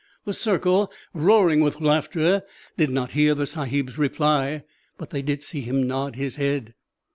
The 0.25 0.33
circle, 0.33 0.91
roaring 1.13 1.61
with 1.61 1.79
laughter, 1.79 2.41
did 2.75 2.89
not 2.89 3.11
hear 3.11 3.35
the 3.35 3.45
sahib's 3.45 3.99
reply, 3.99 4.63
but 4.97 5.11
they 5.11 5.21
did 5.21 5.43
see 5.43 5.61
him 5.61 5.85
nod 5.85 6.15
his 6.15 6.37
head. 6.37 6.73